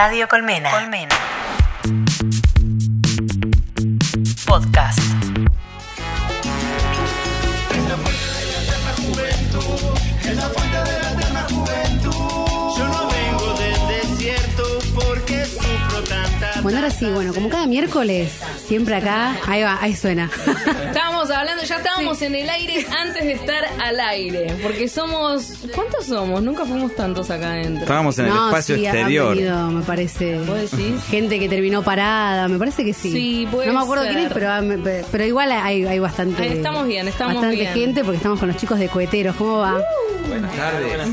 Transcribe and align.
Radio 0.00 0.28
Colmena. 0.28 0.70
Colmena. 0.70 1.16
Podcast. 4.46 5.00
Yo 12.76 12.86
no 12.86 13.08
vengo 13.08 13.54
del 13.58 13.88
desierto 13.88 14.78
porque 14.94 15.44
sufro 15.44 16.04
tanta 16.08 16.60
Bueno, 16.62 16.78
ahora 16.78 16.90
sí, 16.90 17.06
bueno, 17.06 17.34
como 17.34 17.48
cada 17.48 17.66
miércoles, 17.66 18.38
siempre 18.68 18.94
acá, 18.94 19.36
ahí 19.48 19.64
va, 19.64 19.78
ahí 19.80 19.96
suena. 19.96 20.30
Hablando, 21.58 21.62
ya 21.68 21.76
estábamos 21.76 22.22
en 22.22 22.34
el 22.34 22.48
aire 22.50 22.86
antes 23.00 23.24
de 23.24 23.32
estar 23.32 23.64
al 23.80 24.00
aire. 24.00 24.54
Porque 24.62 24.88
somos. 24.88 25.52
¿Cuántos 25.74 26.06
somos? 26.06 26.42
Nunca 26.42 26.64
fuimos 26.64 26.94
tantos 26.94 27.30
acá 27.30 27.52
adentro. 27.52 27.82
Estábamos 27.82 28.18
en 28.18 28.26
el 28.26 28.32
espacio 28.32 28.76
sí, 28.76 28.86
exterior. 28.86 29.34
venido, 29.34 29.70
me 29.70 29.82
parece. 29.82 30.38
¿Vos 30.38 30.70
decís? 30.70 31.02
Gente 31.10 31.38
que 31.38 31.48
terminó 31.48 31.82
parada, 31.82 32.48
me 32.48 32.58
parece 32.58 32.84
que 32.84 32.92
sí. 32.94 33.10
Sí, 33.12 33.48
puede 33.50 33.66
No 33.68 33.74
me 33.74 33.80
acuerdo 33.80 34.04
ser. 34.04 34.12
quién 34.14 34.26
es, 34.26 34.32
pero, 34.32 34.50
ah, 34.50 34.60
pero 35.10 35.24
igual 35.24 35.52
hay, 35.52 35.84
hay 35.84 35.98
bastante. 35.98 36.42
Ahí 36.42 36.52
estamos 36.52 36.86
bien, 36.86 37.08
estamos 37.08 37.34
bastante 37.34 37.56
bien. 37.56 37.72
gente 37.74 38.02
porque 38.04 38.16
estamos 38.18 38.38
con 38.38 38.48
los 38.48 38.56
chicos 38.56 38.78
de 38.78 38.88
coheteros. 38.88 39.34
¿Cómo 39.36 39.58
va? 39.58 39.80
Buenas 40.28 40.54
tardes. 40.56 41.08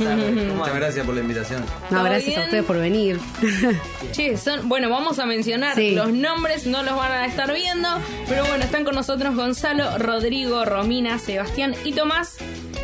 Muchas 0.55 0.75
gracias 0.75 1.05
por 1.05 1.15
la 1.15 1.21
invitación. 1.21 1.61
No, 1.89 1.97
¿Todo 1.97 2.03
gracias 2.03 2.27
bien? 2.27 2.41
a 2.41 2.43
ustedes 2.45 2.65
por 2.65 2.77
venir. 2.77 3.19
Che, 4.11 4.37
son, 4.37 4.67
bueno, 4.69 4.89
vamos 4.89 5.19
a 5.19 5.25
mencionar 5.25 5.75
Sí. 5.75 5.91
los 5.91 6.11
nombres, 6.13 6.65
no 6.65 6.83
los 6.83 6.95
van 6.95 7.11
a 7.11 7.25
estar 7.25 7.51
viendo, 7.53 7.87
pero 8.29 8.45
bueno, 8.45 8.63
están 8.63 8.83
con 8.85 8.95
nosotros 8.95 9.35
Gonzalo, 9.35 9.97
Rodrigo, 10.35 10.65
Romina, 10.65 11.17
Sebastián 11.17 11.75
y 11.85 11.93
Tomás, 11.93 12.35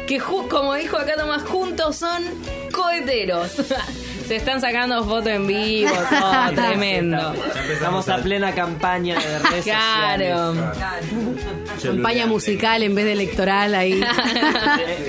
que 0.07 0.19
como 0.19 0.73
dijo 0.75 0.97
acá 0.97 1.15
Tomás, 1.17 1.43
juntos 1.43 1.97
son 1.97 2.23
coheteros. 2.71 3.51
Se 4.27 4.37
están 4.37 4.61
sacando 4.61 5.03
fotos 5.03 5.27
en 5.27 5.45
vivo, 5.47 5.91
todo 6.09 6.51
tremendo. 6.55 7.33
Estamos 7.69 8.07
a 8.07 8.19
plena 8.19 8.53
campaña 8.55 9.15
de 9.19 9.39
redes 9.39 9.63
Claro. 9.65 10.55
sociales. 10.55 11.83
campaña 11.83 12.25
musical 12.27 12.83
en 12.83 12.95
vez 12.95 13.03
de 13.03 13.11
electoral 13.11 13.75
ahí. 13.75 13.99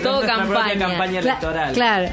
Todo 0.03 0.23
Nuestra 0.25 0.37
propia 0.45 0.65
campaña. 0.65 0.89
campaña 0.89 1.19
electoral. 1.21 1.73
Claro. 1.75 2.09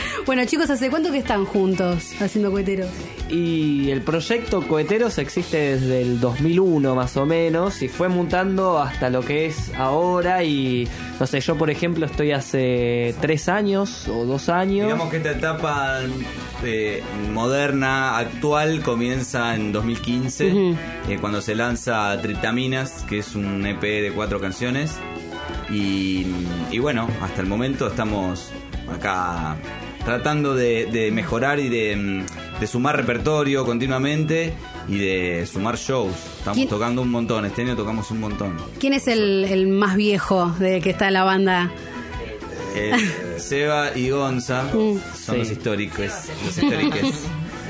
bueno, 0.26 0.44
chicos, 0.44 0.70
¿hace 0.70 0.90
cuánto 0.90 1.10
que 1.10 1.18
están 1.18 1.44
juntos 1.44 2.12
haciendo 2.20 2.50
coheteros? 2.50 2.88
Y 3.28 3.90
el 3.90 4.00
proyecto 4.02 4.66
Coheteros 4.66 5.18
existe 5.18 5.76
desde 5.76 6.00
el 6.02 6.18
2001 6.18 6.94
más 6.94 7.16
o 7.16 7.26
menos 7.26 7.82
y 7.82 7.88
fue 7.88 8.08
mutando 8.08 8.78
hasta 8.78 9.10
lo 9.10 9.20
que 9.22 9.46
es 9.46 9.70
ahora 9.76 10.42
y 10.44 10.88
no 11.20 11.26
sé, 11.26 11.40
yo 11.40 11.56
por 11.56 11.68
ejemplo 11.68 12.06
estoy 12.06 12.32
hace 12.32 13.14
tres 13.20 13.48
años 13.48 14.08
o 14.08 14.24
dos 14.24 14.48
años. 14.48 14.86
Digamos 14.86 15.10
que 15.10 15.18
esta 15.18 15.32
etapa 15.32 16.00
eh, 16.64 17.02
moderna, 17.32 18.16
actual, 18.18 18.80
comienza 18.82 19.54
en 19.54 19.72
2015, 19.72 20.46
Ujú. 20.50 20.76
eh, 21.08 21.18
cuando 21.20 21.42
se 21.42 21.54
lanza 21.54 22.18
Triptaminas, 22.22 23.04
que 23.08 23.18
es 23.18 23.34
un 23.34 23.66
EP 23.66 23.80
de 23.82 24.12
cuatro 24.14 24.40
canciones. 24.40 24.96
Y, 25.70 26.26
y 26.70 26.78
bueno, 26.78 27.08
hasta 27.20 27.42
el 27.42 27.46
momento 27.46 27.88
estamos 27.88 28.50
acá 28.90 29.56
tratando 30.04 30.54
de, 30.54 30.86
de 30.86 31.10
mejorar 31.10 31.58
y 31.60 31.68
de, 31.68 31.96
mm, 31.96 32.60
de 32.60 32.66
sumar 32.66 32.96
repertorio 32.96 33.64
continuamente 33.64 34.52
y 34.88 34.98
de 34.98 35.46
sumar 35.46 35.76
shows. 35.76 36.12
Estamos 36.38 36.56
¿Quién- 36.56 36.68
tocando 36.68 37.02
un 37.02 37.10
montón, 37.10 37.44
este 37.44 37.62
año 37.62 37.76
tocamos 37.76 38.10
un 38.10 38.20
montón. 38.20 38.56
¿Quién 38.80 38.94
es 38.94 39.06
el, 39.08 39.44
el 39.44 39.68
más 39.68 39.96
viejo 39.96 40.50
de 40.58 40.80
que 40.80 40.90
está 40.90 41.08
en 41.08 41.14
la 41.14 41.24
banda? 41.24 41.70
Eh, 42.74 42.92
Seba 43.38 43.96
y 43.96 44.10
Gonza 44.10 44.64
Mm. 44.72 44.98
son 44.98 45.34
Sí. 45.34 45.36
los 45.38 45.50
históricos. 45.50 46.06
Los 46.44 46.58
históricos. 46.62 47.10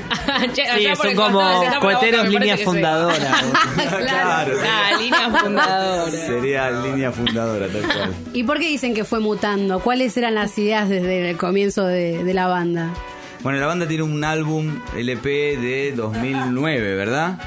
Che, 0.53 0.63
Sí, 0.77 0.95
son 0.95 1.15
como 1.15 1.41
coheteros 1.81 2.27
línea 2.29 2.57
fundadora. 2.57 3.15
claro. 3.75 4.57
Ah, 4.65 4.97
línea 4.99 5.29
fundadora. 5.41 6.11
Sería 6.11 6.71
línea 6.71 7.11
fundadora, 7.11 7.67
tal 7.67 7.81
cual. 7.81 8.13
¿Y 8.33 8.43
por 8.43 8.59
qué 8.59 8.67
dicen 8.67 8.93
que 8.93 9.03
fue 9.03 9.19
mutando? 9.19 9.79
¿Cuáles 9.79 10.15
eran 10.17 10.35
las 10.35 10.57
ideas 10.57 10.89
desde 10.89 11.29
el 11.29 11.37
comienzo 11.37 11.85
de, 11.85 12.23
de 12.23 12.33
la 12.33 12.47
banda? 12.47 12.93
Bueno, 13.41 13.59
la 13.59 13.67
banda 13.67 13.87
tiene 13.87 14.03
un 14.03 14.23
álbum 14.23 14.81
LP 14.95 15.57
de 15.57 15.93
2009, 15.95 16.95
¿verdad? 16.95 17.39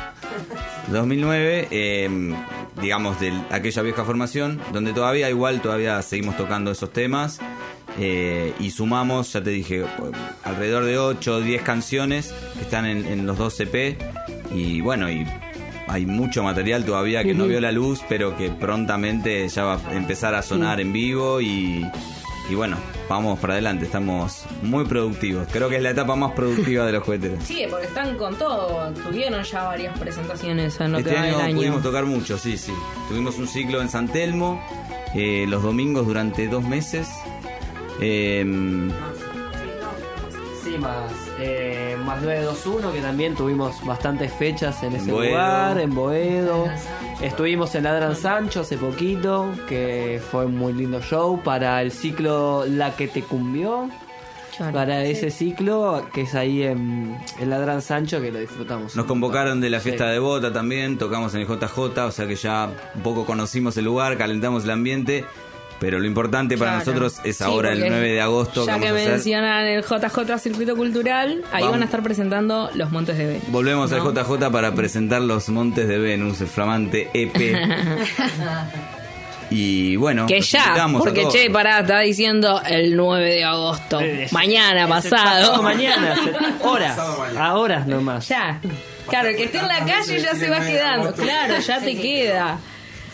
2009, 0.89 1.69
eh, 1.71 2.35
digamos, 2.81 3.21
de 3.21 3.33
aquella 3.51 3.83
vieja 3.83 4.05
formación, 4.05 4.61
donde 4.73 4.93
todavía 4.93 5.29
igual, 5.29 5.61
todavía 5.61 6.01
seguimos 6.03 6.37
tocando 6.37 6.71
esos 6.71 6.93
temas. 6.93 7.41
Eh, 7.99 8.53
y 8.59 8.71
sumamos, 8.71 9.33
ya 9.33 9.43
te 9.43 9.51
dije, 9.51 9.85
alrededor 10.45 10.85
de 10.85 10.99
8 10.99 11.35
o 11.37 11.41
10 11.41 11.63
canciones 11.63 12.35
que 12.55 12.61
están 12.63 12.87
en, 12.87 13.07
en 13.07 13.27
los 13.27 13.39
dos 13.39 13.59
EP. 13.61 13.99
Y 14.55 14.81
bueno, 14.81 15.11
y 15.11 15.27
hay 15.89 16.07
mucho 16.07 16.43
material 16.43 16.85
todavía 16.85 17.23
que 17.23 17.35
no 17.35 17.47
vio 17.47 17.61
la 17.61 17.73
luz, 17.73 18.01
pero 18.09 18.37
que 18.37 18.51
prontamente 18.51 19.49
ya 19.49 19.65
va 19.65 19.81
a 19.89 19.95
empezar 19.95 20.35
a 20.35 20.43
sonar 20.43 20.81
en 20.81 20.93
vivo 20.93 21.41
y, 21.41 21.87
y 22.51 22.55
bueno, 22.55 22.77
vamos 23.09 23.39
para 23.39 23.55
adelante, 23.55 23.85
estamos 23.87 24.45
muy 24.63 24.85
productivos. 24.85 25.47
Creo 25.51 25.69
que 25.69 25.77
es 25.77 25.83
la 25.83 25.91
etapa 25.91 26.17
más 26.17 26.33
productiva 26.33 26.87
de 26.87 26.93
los 26.93 27.03
jugueteros. 27.05 27.45
Sí, 27.45 27.67
porque 27.69 27.87
están 27.87 28.17
con 28.17 28.37
todo. 28.37 28.91
Tuvieron 28.93 29.43
ya 29.43 29.65
varias 29.65 29.99
presentaciones 29.99 30.81
en 30.81 30.93
lo 30.93 30.99
Este 30.99 31.11
que 31.11 31.17
va 31.17 31.23
año, 31.23 31.37
del 31.37 31.47
año. 31.47 31.57
pudimos 31.57 31.83
tocar 31.83 32.05
mucho, 32.07 32.39
sí, 32.39 32.57
sí. 32.57 32.73
Tuvimos 33.09 33.37
un 33.39 33.49
ciclo 33.49 33.83
en 33.83 33.89
San 33.91 34.09
Telmo, 34.09 34.63
eh, 35.15 35.45
los 35.49 35.63
domingos 35.63 36.07
durante 36.07 36.47
dos 36.49 36.63
meses. 36.65 37.09
Eh, 38.03 38.45
Sí, 40.65 40.79
más, 40.79 41.11
eh, 41.41 41.97
más 42.07 42.23
921, 42.23 42.93
que 42.93 43.01
también 43.01 43.35
tuvimos 43.35 43.85
bastantes 43.85 44.33
fechas 44.33 44.81
en 44.85 44.95
ese 44.95 45.11
Boedo. 45.11 45.31
lugar, 45.31 45.81
en 45.81 45.95
Boedo. 45.95 46.67
Estuvimos 47.21 47.75
en 47.75 47.83
Ladran 47.85 48.15
Sancho 48.15 48.61
hace 48.61 48.79
poquito, 48.79 49.51
que 49.69 50.21
fue 50.31 50.47
un 50.47 50.57
muy 50.57 50.73
lindo 50.73 51.01
show 51.03 51.43
para 51.43 51.83
el 51.83 51.91
ciclo 51.91 52.65
La 52.67 52.95
que 52.95 53.09
te 53.09 53.23
cumbió. 53.23 53.91
Para 54.73 55.03
ese 55.05 55.31
ciclo, 55.31 56.07
que 56.13 56.23
es 56.23 56.35
ahí 56.37 56.63
en, 56.63 57.17
en 57.41 57.51
Ladran 57.51 57.83
Sancho, 57.83 58.21
que 58.21 58.31
lo 58.31 58.39
disfrutamos. 58.39 58.95
nos 58.95 59.07
convocaron 59.07 59.61
de 59.61 59.69
la 59.71 59.79
Sí. 59.81 59.85
fiesta 59.89 60.07
de 60.11 60.19
Bota 60.21 60.53
también, 60.53 60.97
tocamos 60.99 61.35
en 61.35 61.41
el 61.41 61.49
JJ, 61.49 61.99
o 62.07 62.11
sea 62.13 62.27
que 62.29 62.37
ya 62.37 62.71
un 62.95 63.03
poco 63.03 63.25
conocimos 63.27 63.77
el 63.79 63.87
lugar, 63.87 64.17
calentamos 64.17 64.63
el 64.65 64.71
ambiente. 64.71 65.25
Pero 65.83 65.99
lo 65.99 66.07
importante 66.07 66.57
para 66.57 66.77
Claro. 66.81 66.85
nosotros 66.87 67.21
es 67.25 67.39
Sí, 67.39 67.43
ahora 67.45 67.73
el 67.73 67.79
porque 67.81 67.91
9 67.91 68.13
de 68.13 68.21
agosto 68.21 68.65
Ya 68.65 68.79
que 68.79 68.93
mencionan 68.93 69.67
el 69.67 69.83
JJ 69.83 70.39
Circuito 70.39 70.77
Cultural, 70.77 71.43
ahí 71.51 71.63
Vamos. 71.63 71.71
van 71.73 71.83
a 71.83 71.85
estar 71.87 72.03
presentando 72.05 72.71
Los 72.75 72.93
Montes 72.93 73.19
de 73.19 73.27
B. 73.27 73.41
Volvemos 73.49 73.91
¿No? 73.91 73.97
al 73.97 74.15
JJ 74.15 74.51
para 74.53 74.73
presentar 74.75 75.21
los 75.23 75.49
Montes 75.49 75.89
de 75.89 75.99
Venus, 75.99 76.41
el 76.41 76.47
flamante 76.47 77.11
EP. 77.13 77.35
y 79.51 79.97
bueno, 79.97 80.27
Que 80.27 80.41
ya, 80.41 80.89
porque 80.99 81.29
che, 81.29 81.51
pará, 81.51 81.81
está 81.81 82.01
diciendo 82.01 82.63
el 82.65 82.97
9 82.97 83.35
de 83.35 83.45
agosto. 83.45 84.01
Mañana, 84.31 84.85
Ese 84.99 85.11
pasado. 85.11 85.63
mañana, 85.63 86.15
horas, 86.63 86.99
a 87.37 87.55
horas 87.57 87.87
nomás. 87.87 88.27
Ya. 88.29 88.61
Claro, 89.09 89.29
el 89.29 89.37
que 89.37 89.45
esté 89.45 89.59
en 89.59 89.69
la 89.69 89.85
calle 89.85 90.21
ya 90.21 90.35
se 90.35 90.49
va 90.49 90.61
quedando. 90.61 91.13
Claro, 91.13 91.59
ya 91.59 91.81
te 91.81 91.97
queda. 92.01 92.59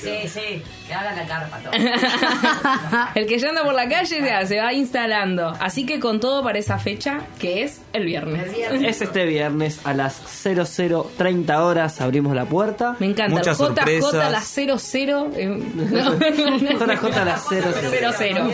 Sí, 0.00 0.28
sí, 0.28 0.62
que 0.88 0.94
hagan 0.94 1.14
la 1.16 1.26
carpa 1.26 1.58
todo. 1.58 1.72
El 3.14 3.26
que 3.26 3.38
ya 3.38 3.50
anda 3.50 3.62
por 3.62 3.74
la 3.74 3.88
calle 3.88 4.20
ya 4.20 4.44
se 4.46 4.58
va 4.58 4.72
instalando. 4.72 5.52
Así 5.60 5.86
que 5.86 6.00
con 6.00 6.18
todo 6.18 6.42
para 6.42 6.58
esa 6.58 6.78
fecha, 6.78 7.20
que 7.38 7.62
es 7.62 7.80
el 7.92 8.04
viernes. 8.06 8.50
Es 8.82 9.00
este 9.02 9.24
viernes 9.26 9.80
a 9.84 9.94
las 9.94 10.16
0030 10.42 11.64
horas 11.64 12.00
abrimos 12.00 12.34
la 12.34 12.46
puerta. 12.46 12.96
Me 12.98 13.06
encanta. 13.06 13.36
Muchas 13.36 13.58
JJ 13.58 13.66
sorpresas. 13.66 14.14
a 14.14 14.30
las 14.30 14.48
00. 14.48 15.30
eh, 15.36 15.62
JJ 16.80 17.16
a 17.18 17.24
las 17.24 17.48
00. 17.48 17.72
00. 18.18 18.50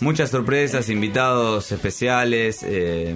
Muchas 0.00 0.30
sorpresas, 0.30 0.88
invitados 0.88 1.70
especiales. 1.72 2.62
eh, 2.62 3.14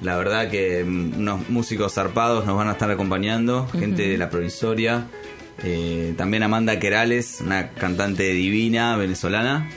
la 0.00 0.16
verdad 0.16 0.50
que 0.50 0.82
unos 0.84 1.48
músicos 1.48 1.94
zarpados 1.94 2.44
nos 2.44 2.56
van 2.56 2.68
a 2.68 2.72
estar 2.72 2.90
acompañando, 2.90 3.66
gente 3.68 4.06
de 4.06 4.18
la 4.18 4.28
provisoria. 4.28 5.06
Eh, 5.62 6.14
también 6.16 6.42
Amanda 6.42 6.78
Querales, 6.78 7.40
una 7.40 7.70
cantante 7.70 8.24
divina 8.32 8.96
venezolana. 8.96 9.70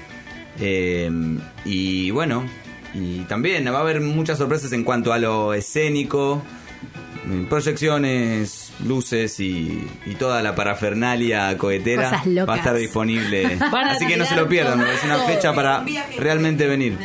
eh, 0.59 1.09
y 1.65 2.09
bueno, 2.11 2.45
y 2.93 3.19
también 3.25 3.65
va 3.71 3.77
a 3.77 3.81
haber 3.81 4.01
muchas 4.01 4.37
sorpresas 4.37 4.71
en 4.73 4.83
cuanto 4.83 5.13
a 5.13 5.19
lo 5.19 5.53
escénico, 5.53 6.41
eh, 7.29 7.45
proyecciones, 7.49 8.71
luces 8.85 9.39
y, 9.39 9.85
y 10.05 10.15
toda 10.15 10.41
la 10.41 10.55
parafernalia 10.55 11.55
cohetera 11.57 12.09
Cosas 12.09 12.25
locas. 12.27 12.49
va 12.49 12.53
a 12.53 12.57
estar 12.57 12.75
disponible. 12.75 13.57
Así 13.85 14.07
que 14.07 14.17
no 14.17 14.25
se 14.25 14.35
lo 14.35 14.47
pierdan, 14.47 14.81
es 14.81 15.03
una 15.03 15.19
fecha 15.19 15.53
para 15.53 15.83
realmente 16.17 16.65
venir. 16.67 16.97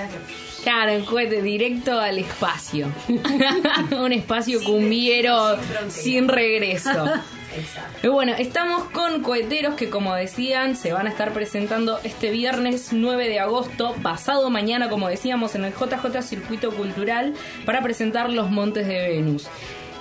Claro, 0.62 0.92
el 0.92 1.04
cohete 1.04 1.42
directo 1.42 1.98
al 1.98 2.18
espacio. 2.18 2.86
Un 3.98 4.12
espacio 4.12 4.60
sin 4.60 4.68
cumbiero 4.68 5.56
sin, 5.88 6.28
regreso. 6.28 6.90
Exacto. 7.54 8.12
Bueno, 8.12 8.32
estamos 8.38 8.84
con 8.84 9.22
coheteros 9.22 9.74
que 9.74 9.90
como 9.90 10.14
decían 10.14 10.74
se 10.74 10.92
van 10.92 11.06
a 11.06 11.10
estar 11.10 11.32
presentando 11.32 11.98
este 12.02 12.30
viernes 12.30 12.92
9 12.92 13.28
de 13.28 13.40
agosto, 13.40 13.94
pasado 14.02 14.48
mañana 14.48 14.88
como 14.88 15.08
decíamos 15.08 15.54
en 15.54 15.64
el 15.66 15.74
JJ 15.74 16.22
Circuito 16.22 16.70
Cultural 16.70 17.34
para 17.66 17.82
presentar 17.82 18.30
Los 18.30 18.50
Montes 18.50 18.86
de 18.86 19.06
Venus. 19.06 19.48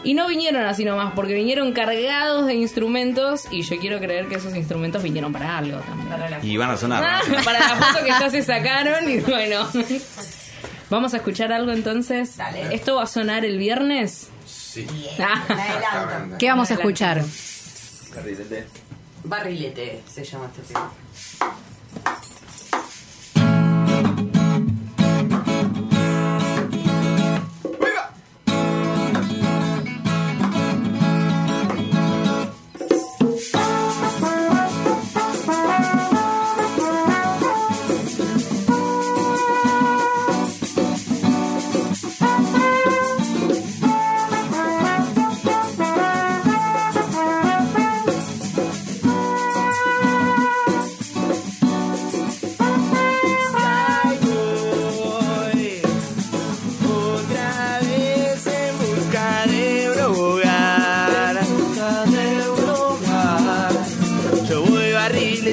Y 0.03 0.13
no 0.13 0.27
vinieron 0.27 0.65
así 0.65 0.83
nomás, 0.83 1.13
porque 1.13 1.33
vinieron 1.33 1.73
cargados 1.73 2.47
de 2.47 2.55
instrumentos 2.55 3.47
y 3.51 3.61
yo 3.61 3.77
quiero 3.77 3.99
creer 3.99 4.27
que 4.27 4.35
esos 4.35 4.55
instrumentos 4.55 5.03
vinieron 5.03 5.31
para 5.31 5.57
algo 5.57 5.79
también. 5.79 6.39
Y 6.41 6.57
van 6.57 6.71
a 6.71 6.77
sonar. 6.77 7.03
Ah, 7.03 7.21
para 7.43 7.59
la 7.59 7.75
foto 7.75 8.03
que 8.03 8.09
ya 8.09 8.29
se 8.29 8.41
sacaron 8.41 9.09
y 9.09 9.19
bueno. 9.19 9.67
Vamos 10.91 11.13
a 11.13 11.17
escuchar 11.17 11.53
algo 11.53 11.71
entonces. 11.71 12.35
Dale. 12.35 12.75
¿Esto 12.75 12.95
va 12.95 13.03
a 13.03 13.07
sonar 13.07 13.45
el 13.45 13.57
viernes? 13.57 14.27
Sí. 14.45 14.85
Ah. 15.19 16.35
¿Qué 16.37 16.49
vamos 16.49 16.69
a 16.69 16.73
escuchar? 16.73 17.23
Barrilete. 18.13 18.67
Barrilete 19.23 20.03
se 20.05 20.25
llama 20.25 20.47
este 20.47 20.73
tema. 20.73 20.91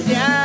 yeah 0.06 0.37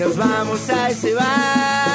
nos 0.00 0.16
vamos 0.16 0.70
a 0.70 0.88
ese 0.88 1.12
bar. 1.12 1.89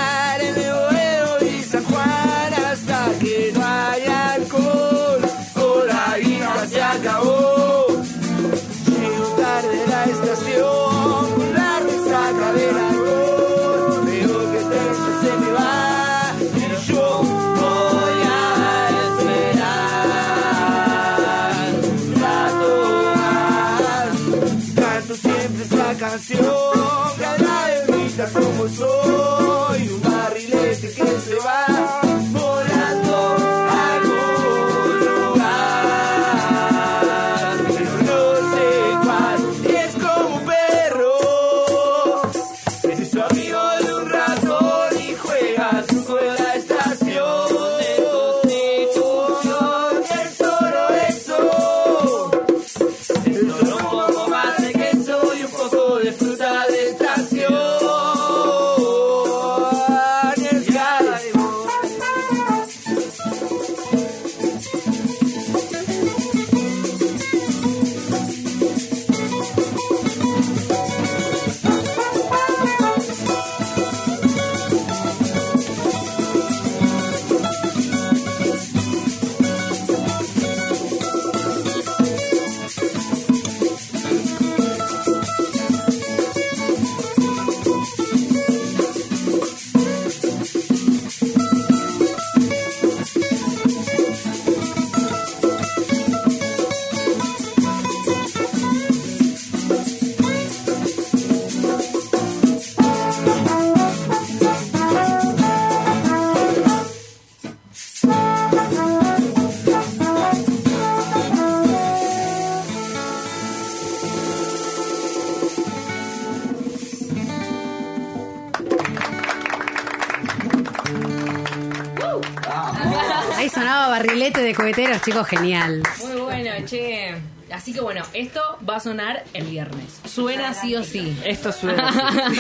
Coheteros, 124.54 125.02
chicos, 125.02 125.28
genial. 125.28 125.82
Muy 126.04 126.22
bueno, 126.22 126.52
che. 126.66 127.16
Así 127.52 127.74
que 127.74 127.80
bueno, 127.80 128.04
esto 128.14 128.42
va 128.68 128.78
a 128.78 128.80
sonar 128.80 129.24
el 129.36 129.46
viernes. 129.46 130.00
Suena 130.06 130.54
sí 130.56 130.76
o 130.76 130.84
sí. 130.84 131.16
Esto 131.24 131.52
suena 131.52 131.90
así. 131.90 132.40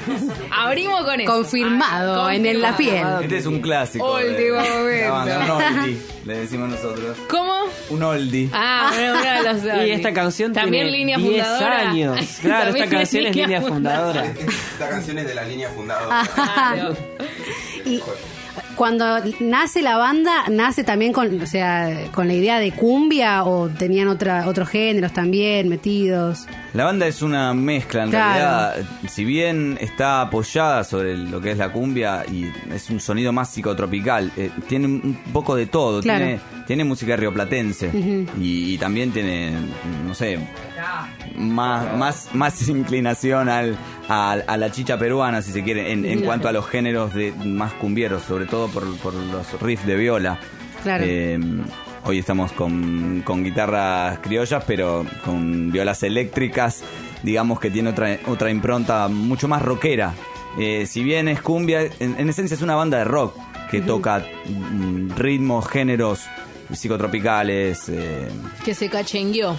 Abrimos 0.50 1.04
con 1.04 1.20
eso. 1.20 1.30
Confirmado, 1.30 2.30
en 2.30 2.46
el- 2.46 2.62
la 2.62 2.74
piel. 2.74 3.04
Este 3.22 3.36
es 3.36 3.46
un 3.46 3.60
clásico. 3.60 4.16
de- 4.16 4.30
Último 4.30 4.62
de 4.62 4.70
momento. 4.70 5.04
la 5.04 5.10
banda, 5.10 5.44
un 5.44 5.50
oldie, 5.82 5.98
le 6.24 6.38
decimos 6.38 6.70
nosotros. 6.70 7.16
¿Cómo? 7.28 7.54
Un 7.90 8.02
oldie. 8.02 8.48
Ah, 8.52 8.90
bueno, 8.94 9.12
uno 9.20 9.30
de 9.30 9.68
los 9.76 9.86
Y 9.86 9.90
esta 9.90 10.12
canción 10.14 10.52
También 10.54 10.84
tiene 10.86 10.98
línea 10.98 11.18
10 11.18 11.30
fundadora. 11.46 11.90
años. 11.90 12.20
Claro, 12.40 12.64
También 12.64 12.84
esta 12.84 12.96
canción 12.96 13.26
es 13.26 13.36
línea 13.36 13.60
fundadora. 13.60 14.24
Esta 14.26 14.88
canción 14.88 15.18
es 15.18 15.26
de 15.28 15.34
la 15.34 15.44
línea 15.44 15.68
fundadora. 15.68 16.22
Claro. 16.34 16.96
Y 17.84 18.00
cuando 18.76 19.04
nace 19.40 19.82
la 19.82 19.96
banda, 19.96 20.44
nace 20.50 20.84
también 20.84 21.12
con, 21.12 21.40
o 21.40 21.46
sea, 21.46 22.08
con 22.12 22.28
la 22.28 22.34
idea 22.34 22.58
de 22.60 22.72
cumbia 22.72 23.44
o 23.44 23.68
tenían 23.68 24.08
otra, 24.08 24.46
otros 24.46 24.68
géneros 24.68 25.12
también 25.12 25.68
metidos. 25.68 26.46
La 26.74 26.84
banda 26.84 27.06
es 27.06 27.22
una 27.22 27.54
mezcla, 27.54 28.04
en 28.04 28.10
Claro. 28.10 28.74
realidad. 28.74 28.90
Si 29.08 29.24
bien 29.24 29.78
está 29.80 30.20
apoyada 30.20 30.84
sobre 30.84 31.16
lo 31.16 31.40
que 31.40 31.52
es 31.52 31.58
la 31.58 31.70
cumbia 31.72 32.24
y 32.30 32.50
es 32.72 32.90
un 32.90 33.00
sonido 33.00 33.32
más 33.32 33.50
psicotropical, 33.50 34.30
eh, 34.36 34.50
tiene 34.68 34.86
un 34.86 35.18
poco 35.32 35.56
de 35.56 35.66
todo. 35.66 36.02
Claro. 36.02 36.24
Tiene, 36.24 36.40
tiene 36.66 36.84
música 36.84 37.16
rioplatense 37.16 37.90
y, 38.40 38.74
y 38.74 38.78
también 38.78 39.12
tiene, 39.12 39.52
no 40.06 40.14
sé, 40.14 40.38
más, 41.36 41.96
más, 41.96 42.28
más 42.34 42.68
inclinación 42.68 43.48
al, 43.48 43.76
al- 44.08 44.44
a, 44.46 44.56
la 44.56 44.70
chicha 44.70 44.98
peruana, 44.98 45.42
si 45.42 45.52
se 45.52 45.62
quiere, 45.62 45.92
en, 45.92 46.04
en 46.04 46.20
cuanto 46.22 46.48
a 46.48 46.52
los 46.52 46.66
géneros 46.66 47.14
de 47.14 47.32
más 47.44 47.72
cumbieros, 47.74 48.22
sobre 48.22 48.46
todo 48.46 48.68
por, 48.68 48.96
por 48.98 49.14
los 49.14 49.60
riffs 49.60 49.86
de 49.86 49.96
viola. 49.96 50.38
Claro. 50.82 51.04
Eh, 51.06 51.38
hoy 52.04 52.18
estamos 52.18 52.52
con, 52.52 53.22
con 53.24 53.42
guitarras 53.42 54.18
criollas, 54.20 54.62
pero 54.66 55.04
con 55.24 55.70
violas 55.72 56.02
eléctricas, 56.02 56.82
digamos 57.22 57.58
que 57.60 57.70
tiene 57.70 57.90
otra, 57.90 58.18
otra 58.26 58.50
impronta 58.50 59.08
mucho 59.08 59.48
más 59.48 59.62
rockera. 59.62 60.14
Eh, 60.58 60.86
si 60.86 61.02
bien 61.04 61.28
es 61.28 61.42
cumbia, 61.42 61.82
en, 61.82 62.14
en 62.18 62.28
esencia 62.28 62.54
es 62.54 62.62
una 62.62 62.74
banda 62.76 62.98
de 62.98 63.04
rock 63.04 63.36
que 63.70 63.80
toca 63.80 64.24
mm, 64.46 65.10
ritmos, 65.16 65.68
géneros 65.68 66.24
psicotropicales. 66.72 67.88
eh, 67.88 68.28
Que 68.64 68.74
se 68.74 68.88
cachengueó. 68.88 69.56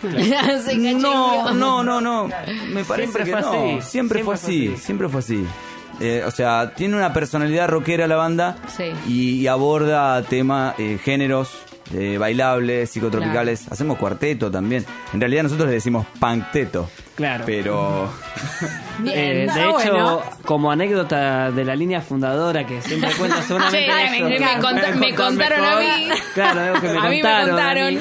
se 0.64 0.76
no, 0.94 1.52
no, 1.52 1.82
no, 1.82 2.00
no. 2.00 2.28
Me 2.70 2.84
parece 2.84 3.12
Siempre 3.12 3.24
que 3.24 3.30
fue 3.32 3.40
no. 3.40 3.48
así. 3.48 3.58
Siempre, 3.58 3.88
Siempre 3.90 4.24
fue 4.24 4.34
así. 4.34 4.76
Siempre 4.76 5.08
fue 5.08 5.20
así. 5.20 5.44
Eh, 6.00 6.22
o 6.24 6.30
sea, 6.30 6.72
tiene 6.76 6.94
una 6.96 7.12
personalidad 7.12 7.68
rockera 7.68 8.06
la 8.06 8.14
banda 8.16 8.56
Sí. 8.76 8.84
y, 9.08 9.30
y 9.40 9.46
aborda 9.48 10.22
temas, 10.22 10.74
eh, 10.78 10.98
géneros 11.02 11.50
eh, 11.94 12.18
bailables, 12.18 12.90
psicotropicales. 12.90 13.70
Hacemos 13.70 13.98
cuarteto 13.98 14.50
también. 14.50 14.84
En 15.12 15.20
realidad 15.20 15.44
nosotros 15.44 15.68
le 15.68 15.74
decimos 15.74 16.06
pancteto. 16.20 16.88
Claro. 17.16 17.44
Pero 17.46 18.08
Eh, 19.06 19.46
de 19.52 19.60
hecho, 19.64 19.72
bueno. 19.72 20.22
como 20.44 20.70
anécdota 20.72 21.50
de 21.52 21.64
la 21.64 21.76
línea 21.76 22.00
fundadora 22.00 22.66
que 22.66 22.82
siempre 22.82 23.10
cuenta 23.16 23.40
seguramente 23.46 23.86
Che, 23.86 24.04
eso, 24.16 24.24
me- 24.24 24.30
me 24.30 24.36
claro, 24.36 24.62
cont- 24.62 24.70
pueden 24.80 24.98
me 25.00 25.14
contar 25.14 25.52
contaron 25.54 25.64
a 25.64 25.80
mí. 25.80 26.08
Claro, 26.34 26.60
algo 26.60 26.80
que 26.80 26.88
me 26.88 26.98
A 26.98 27.02
mí 27.02 27.08
me 27.08 27.14
contaron. 27.22 27.48
contaron. 27.48 27.86
a 27.86 27.90
mí. 27.90 27.98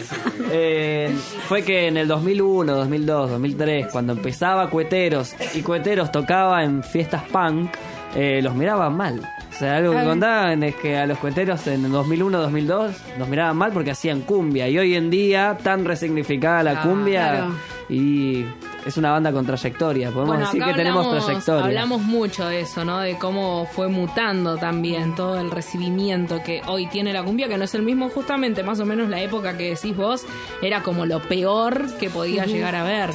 Eh, 0.51 1.15
fue 1.47 1.63
que 1.63 1.87
en 1.87 1.97
el 1.97 2.07
2001, 2.07 2.73
2002, 2.73 3.29
2003, 3.31 3.87
cuando 3.91 4.13
empezaba 4.13 4.69
Cueteros 4.69 5.35
y 5.53 5.61
Cueteros 5.61 6.11
tocaba 6.11 6.63
en 6.63 6.83
fiestas 6.83 7.23
punk, 7.31 7.71
eh, 8.15 8.39
los 8.41 8.55
miraban 8.55 8.95
mal. 8.95 9.21
O 9.57 9.59
sea, 9.59 9.77
algo 9.77 9.91
que 9.97 10.03
contaban 10.03 10.61
es 10.61 10.75
que 10.75 10.95
a 10.97 11.07
los 11.07 11.17
cueteros 11.17 11.65
en 11.65 11.91
2001, 11.91 12.37
2002 12.41 12.91
nos 13.17 13.27
miraban 13.27 13.57
mal 13.57 13.71
porque 13.71 13.89
hacían 13.89 14.21
cumbia. 14.21 14.69
Y 14.69 14.77
hoy 14.77 14.93
en 14.93 15.09
día, 15.09 15.57
tan 15.63 15.83
resignificada 15.83 16.61
la 16.61 16.71
Ah, 16.73 16.83
cumbia, 16.83 17.29
claro. 17.31 17.53
y 17.89 18.45
es 18.85 18.97
una 18.97 19.09
banda 19.13 19.31
con 19.31 19.47
trayectoria. 19.47 20.11
Podemos 20.11 20.35
Bueno, 20.35 20.45
decir 20.45 20.63
que 20.63 20.73
tenemos 20.75 21.09
trayectoria. 21.09 21.65
Hablamos 21.65 22.03
mucho 22.03 22.45
de 22.47 22.59
eso, 22.61 22.85
¿no? 22.85 22.99
De 22.99 23.17
cómo 23.17 23.65
fue 23.71 23.87
mutando 23.87 24.57
también 24.57 25.15
todo 25.15 25.39
el 25.41 25.49
recibimiento 25.49 26.39
que 26.45 26.61
hoy 26.67 26.85
tiene 26.85 27.11
la 27.11 27.23
cumbia, 27.23 27.47
que 27.47 27.57
no 27.57 27.63
es 27.63 27.73
el 27.73 27.81
mismo 27.81 28.09
justamente, 28.09 28.61
más 28.61 28.79
o 28.79 28.85
menos 28.85 29.09
la 29.09 29.21
época 29.21 29.57
que 29.57 29.71
decís 29.71 29.97
vos, 29.97 30.23
era 30.61 30.83
como 30.83 31.07
lo 31.07 31.19
peor 31.19 31.97
que 31.99 32.11
podía 32.11 32.45
llegar 32.45 32.75
a 32.75 32.83
ver. 32.83 33.09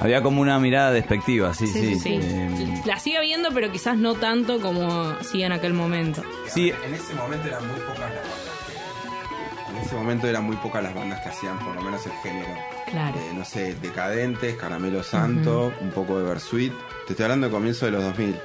Había 0.00 0.22
como 0.22 0.40
una 0.40 0.58
mirada 0.58 0.90
despectiva, 0.92 1.54
sí, 1.54 1.66
sí. 1.66 1.94
Sí, 1.94 2.00
sí. 2.00 2.18
Eh, 2.22 2.82
La 2.84 2.98
sigue 2.98 3.20
viendo, 3.20 3.50
pero 3.52 3.70
quizás 3.72 3.96
no 3.96 4.14
tanto 4.14 4.60
como 4.60 5.14
sí 5.22 5.42
en 5.42 5.52
aquel 5.52 5.72
momento. 5.74 6.22
sí, 6.46 6.72
En 6.86 6.94
ese 6.94 7.14
momento 7.14 7.48
eran 7.48 7.66
muy 7.66 7.80
pocas 7.80 7.98
las 8.00 8.10
bandas 8.10 8.58
que. 8.66 9.72
En 9.72 9.76
ese 9.84 9.94
momento 9.96 10.26
eran 10.26 10.44
muy 10.44 10.56
pocas 10.56 10.82
las 10.82 10.94
bandas 10.94 11.20
que 11.20 11.28
hacían 11.28 11.58
por 11.58 11.74
lo 11.74 11.82
menos 11.82 12.04
el 12.06 12.12
género. 12.22 12.48
Claro. 12.90 13.18
Eh, 13.18 13.32
no 13.34 13.44
sé, 13.44 13.74
Decadentes, 13.74 14.56
Caramelo 14.56 15.02
Santo, 15.02 15.72
un 15.80 15.90
poco 15.90 16.18
de 16.18 16.24
Versuit. 16.28 16.72
Te 17.06 17.12
estoy 17.12 17.24
hablando 17.24 17.46
de 17.48 17.52
comienzo 17.52 17.86
de 17.86 17.92
los 17.92 18.02
2000. 18.04 18.36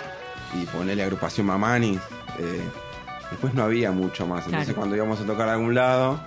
Y 0.61 0.65
ponerle 0.67 1.03
agrupación 1.03 1.47
Mamani. 1.47 1.97
eh, 2.39 2.61
después 3.31 3.53
no 3.55 3.63
había 3.63 3.91
mucho 3.91 4.27
más. 4.27 4.45
Entonces 4.45 4.65
Claro. 4.67 4.79
cuando 4.79 4.95
íbamos 4.95 5.19
a 5.19 5.23
tocar 5.25 5.49
a 5.49 5.53
algún 5.53 5.73
lado, 5.73 6.19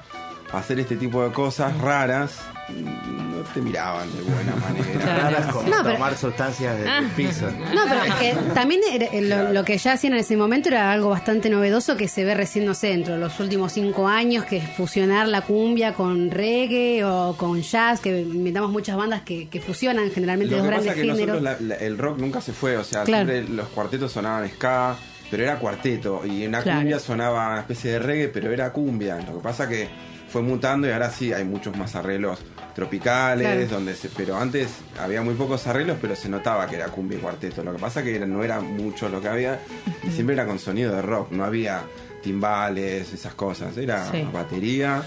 hacer 0.53 0.79
este 0.81 0.97
tipo 0.97 1.23
de 1.25 1.33
cosas 1.33 1.77
raras, 1.79 2.39
no 2.69 3.43
te 3.55 3.61
miraban 3.61 4.09
de 4.15 4.23
buena 4.23 4.55
manera. 4.57 5.17
Raras 5.23 5.47
como 5.53 5.69
No, 5.69 5.77
pero- 5.83 5.95
tomar 5.95 6.17
sustancias 6.17 6.79
del 6.79 7.07
piso. 7.17 7.51
No, 7.75 7.83
pero 7.89 8.03
es 8.05 8.15
que 8.15 8.35
también 8.55 8.81
era- 8.91 9.07
eh, 9.07 9.23
lo, 9.23 9.53
lo 9.53 9.65
que 9.65 9.77
ya 9.79 9.93
hacían 9.93 10.15
en 10.15 10.21
ese 10.21 10.37
momento 10.37 10.69
era 10.69 10.91
algo 10.93 11.11
bastante 11.11 11.51
novedoso 11.51 11.97
que 11.97 12.09
se 12.09 12.25
ve 12.25 12.35
recién, 12.35 12.65
no 12.65 12.75
sé, 12.75 12.89
dentro 12.89 13.15
de 13.15 13.21
los 13.21 13.39
últimos 13.41 13.73
cinco 13.73 14.09
años, 14.09 14.45
que 14.45 14.59
es 14.59 14.69
fusionar 14.77 15.29
la 15.29 15.43
cumbia 15.43 15.95
con 15.95 16.31
reggae 16.31 17.05
o 17.05 17.35
con 17.37 17.61
jazz, 17.63 18.01
que 18.01 18.21
inventamos 18.21 18.71
muchas 18.71 18.97
bandas 18.97 19.23
que, 19.23 19.49
que 19.49 19.61
fusionan 19.61 20.11
generalmente 20.11 20.53
Lo 20.57 20.59
dos 20.63 20.67
que 20.67 20.71
grandes 20.73 20.95
que 20.95 21.01
géneros. 21.01 21.19
nosotros 21.43 21.43
la- 21.43 21.77
la- 21.77 21.81
el 21.83 21.99
rock 21.99 22.19
nunca 22.19 22.41
se 22.41 22.53
fue, 22.53 22.77
o 22.77 22.85
sea, 22.85 23.05
Claro. 23.05 23.29
siempre 23.31 23.55
los 23.55 23.69
cuartetos 23.69 24.13
sonaban 24.13 24.49
ska, 24.49 24.97
pero 25.31 25.43
era 25.43 25.59
cuarteto, 25.59 26.23
y 26.25 26.47
una 26.47 26.63
Claro. 26.63 26.79
cumbia 26.81 26.99
sonaba 27.01 27.49
una 27.51 27.61
especie 27.61 27.93
de 27.93 27.99
reggae, 27.99 28.29
pero 28.29 28.51
era 28.53 28.73
cumbia. 28.73 29.17
Lo 29.19 29.37
que 29.37 29.43
pasa 29.43 29.69
que 29.69 29.89
fue 30.37 30.43
mutando 30.43 30.87
y 30.87 30.91
ahora 30.91 31.09
sí 31.11 31.33
hay 31.33 31.45
muchos 31.47 31.75
más 31.79 31.95
arreglos 31.97 32.41
tropicales, 32.75 33.47
Claro. 33.47 33.67
donde 33.69 33.95
se, 33.95 34.11
pero 34.11 34.37
antes 34.37 34.69
había 35.01 35.23
muy 35.23 35.33
pocos 35.33 35.67
arreglos, 35.67 35.97
pero 35.99 36.15
se 36.15 36.29
notaba 36.29 36.67
que 36.67 36.77
era 36.77 36.89
cumbia 36.89 37.17
y 37.17 37.23
cuarteto. 37.23 37.63
Lo 37.65 37.73
que 37.73 37.79
pasa 37.79 38.03
que 38.03 38.15
era- 38.15 38.27
no 38.27 38.45
era 38.45 38.61
mucho 38.61 39.09
lo 39.09 39.23
que 39.23 39.29
había, 39.29 39.59
y 40.07 40.11
siempre 40.11 40.35
era 40.35 40.45
con 40.47 40.59
sonido 40.59 40.95
de 40.95 41.01
rock, 41.01 41.31
no 41.33 41.43
había 41.43 41.81
timbales, 42.23 43.15
esas 43.15 43.33
cosas, 43.35 43.75
era 43.79 44.11
Sí. 44.11 44.29
batería. 44.31 45.03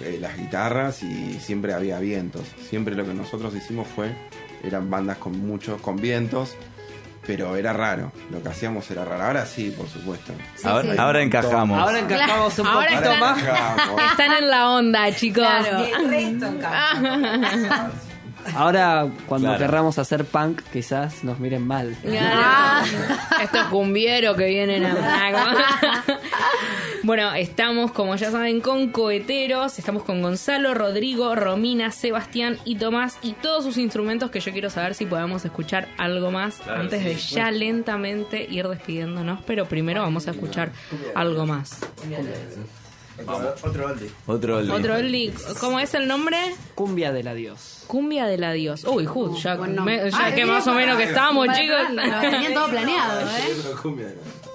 eh, 0.00 0.16
las 0.20 0.38
guitarras 0.38 1.02
y 1.02 1.40
siempre 1.40 1.74
había 1.74 1.98
vientos. 1.98 2.42
Siempre 2.70 2.94
lo 2.94 3.04
que 3.04 3.14
nosotros 3.14 3.52
hicimos 3.56 3.88
fue, 3.88 4.12
eran 4.62 4.88
bandas 4.88 5.18
con 5.18 5.36
muchos, 5.44 5.80
con 5.80 5.96
vientos, 5.96 6.54
pero 7.28 7.54
era 7.56 7.74
raro. 7.74 8.10
Lo 8.30 8.42
que 8.42 8.48
hacíamos 8.48 8.90
era 8.90 9.04
raro. 9.04 9.22
Ahora 9.22 9.44
sí, 9.44 9.70
por 9.76 9.86
supuesto. 9.86 10.32
ahora, 10.64 10.92
sí. 10.92 10.98
ahora 10.98 11.22
encajamos. 11.22 11.78
Ahora 11.78 11.98
encajamos 11.98 12.58
un 12.58 12.66
Ahora 12.66 12.86
poquito 12.88 13.12
están- 13.12 13.20
más. 13.20 13.38
Encajamos. 13.38 14.02
Están 14.10 14.32
en 14.32 14.48
la 14.48 14.70
onda, 14.70 15.14
chicos. 15.14 15.44
Y 15.46 15.92
el 15.92 16.08
resto 16.10 16.46
en 16.46 16.58
cambio. 16.58 17.90
Ahora, 18.56 19.06
cuando 19.26 19.48
Claro. 19.48 19.58
querramos 19.62 19.98
hacer 19.98 20.24
punk, 20.24 20.62
quizás 20.72 21.22
nos 21.22 21.38
miren 21.38 21.66
mal. 21.66 21.94
Claro. 22.02 22.86
Estos 23.42 23.64
cumbieros 23.66 24.36
que 24.38 24.46
vienen 24.46 24.86
a... 24.86 25.34
bueno, 27.02 27.34
estamos, 27.34 27.92
como 27.92 28.16
ya 28.16 28.30
saben, 28.30 28.60
con 28.60 28.90
coheteros. 28.90 29.78
Estamos 29.78 30.02
con 30.02 30.20
Gonzalo, 30.22 30.74
Rodrigo, 30.74 31.34
Romina, 31.34 31.90
Sebastián 31.90 32.58
y 32.64 32.76
Tomás. 32.76 33.18
Y 33.22 33.32
todos 33.32 33.64
sus 33.64 33.76
instrumentos 33.78 34.30
que 34.30 34.40
yo 34.40 34.52
quiero 34.52 34.70
saber 34.70 34.94
si 34.94 35.06
podemos 35.06 35.44
escuchar 35.44 35.88
algo 35.98 36.30
más 36.30 36.56
Claro, 36.56 36.80
antes 36.82 37.00
sí. 37.02 37.08
de 37.08 37.14
ya 37.16 37.50
lentamente 37.50 38.44
ir 38.48 38.66
despidiéndonos. 38.68 39.40
Pero 39.46 39.66
primero 39.66 40.02
vamos 40.02 40.28
a 40.28 40.32
escuchar 40.32 40.70
algo 41.14 41.46
más. 41.46 41.78
Otro 43.64 43.86
oldie. 43.86 44.10
Otro 44.26 44.56
oldie. 44.58 44.72
Otro 44.72 44.94
oldie. 44.94 45.32
¿Cómo 45.60 45.80
es 45.80 45.92
el 45.94 46.06
nombre? 46.06 46.38
Cumbia 46.74 47.12
del 47.12 47.26
adiós. 47.28 47.82
Cumbia 47.88 48.26
del 48.26 48.44
adiós. 48.44 48.84
Uy, 48.84 49.06
Jud, 49.06 49.36
ya, 49.38 49.56
me- 49.56 50.10
ya 50.10 50.18
Ay, 50.26 50.34
que 50.34 50.46
más 50.46 50.66
o 50.68 50.72
menos 50.74 50.96
que 50.98 51.04
estamos, 51.04 51.46
Para- 51.46 51.58
chicos. 51.58 51.78
Lo 51.90 52.20
tenían 52.20 52.54
todo 52.54 52.68
planeado, 52.68 53.20
¿eh? 53.28 53.56
Thank 53.82 54.47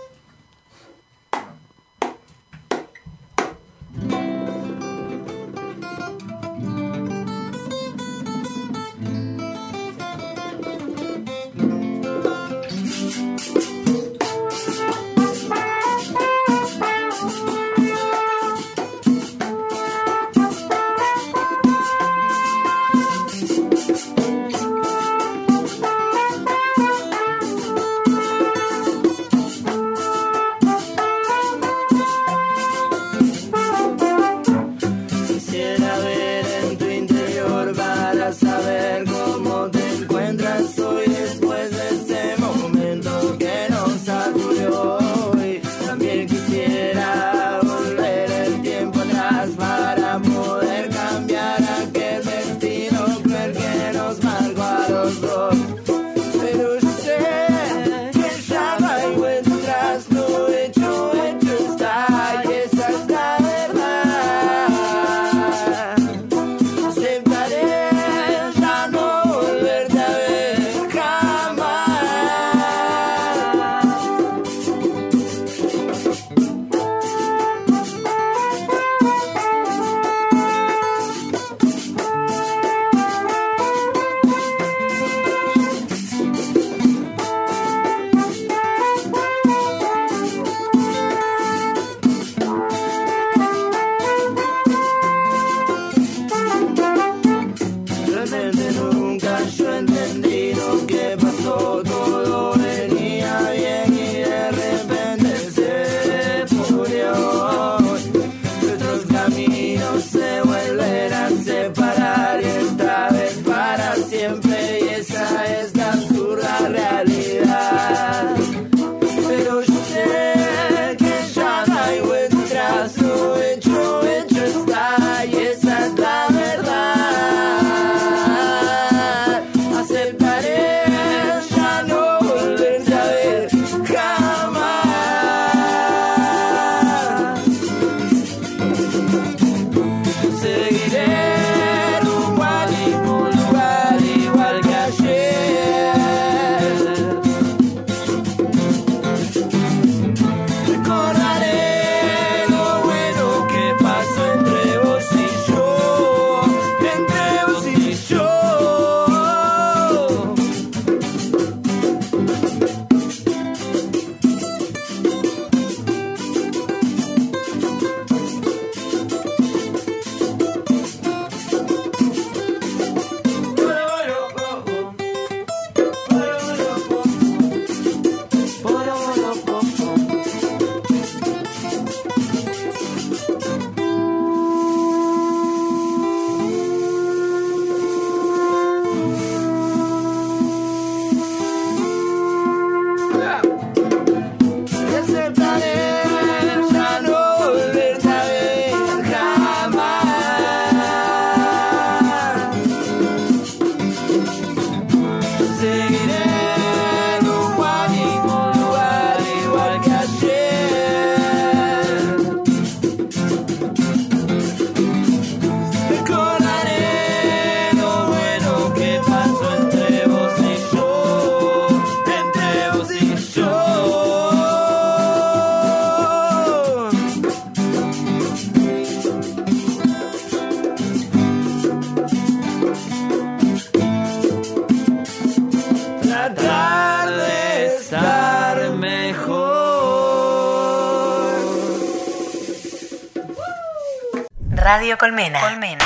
Radio 244.76 244.98
Colmena. 244.98 245.40
Colmena. 245.40 245.86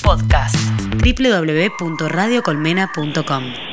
Podcast. 0.00 0.56
www.radiocolmena.com 1.02 3.69